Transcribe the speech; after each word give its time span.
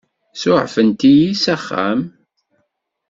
Suɛfent-iyi 0.41 1.29
s 1.41 1.45
axxam. 1.55 1.99